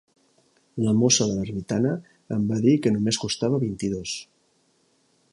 [0.83, 1.91] La mossa de l'ermitana
[2.37, 4.15] em va dir que només costava vint i dos.